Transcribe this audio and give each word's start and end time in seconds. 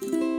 Dance, 0.00 0.31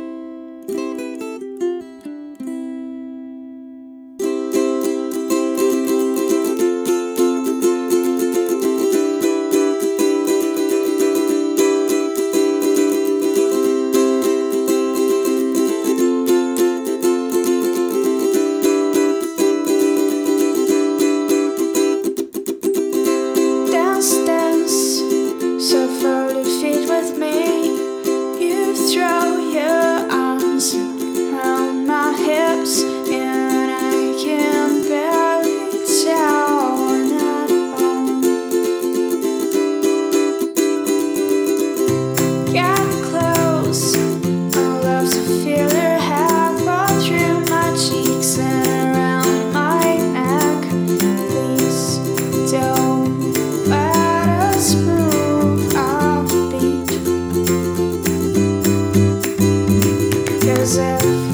beat. 60.63 61.03
If 61.03 61.32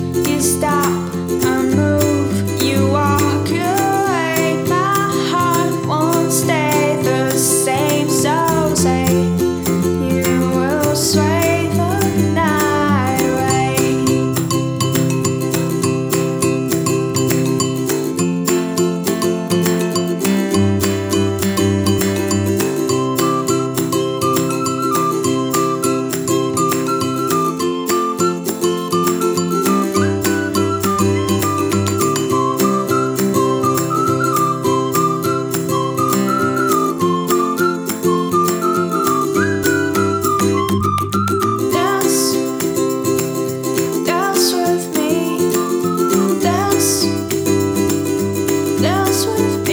sweet. 49.20 49.69